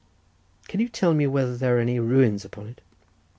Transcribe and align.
"Can 0.67 0.79
you 0.79 0.89
tell 0.89 1.13
me 1.13 1.27
whether 1.27 1.55
there 1.55 1.77
are 1.77 1.79
any 1.79 1.99
ruins 1.99 2.43
upon 2.43 2.65
it?" 2.69 2.81